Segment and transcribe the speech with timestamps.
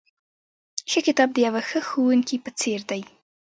[0.91, 3.01] ښه کتاب د یوه ښه ښوونکي په څېر دی.